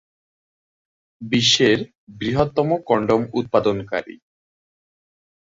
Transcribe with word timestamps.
বিশ্বের 1.21 1.79
বৃহত্তম 2.19 2.69
কনডম 2.87 3.21
উৎপাদনকারী। 3.33 4.15